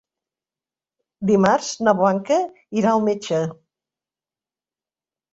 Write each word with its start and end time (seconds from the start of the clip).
Dimarts 1.31 1.67
na 1.87 1.93
Blanca 1.99 2.37
irà 2.81 2.93
al 2.93 3.03
metge. 3.09 3.43